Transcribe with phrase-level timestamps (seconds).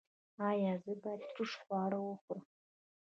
[0.49, 2.43] ایا زه باید ترش خواړه وخورم؟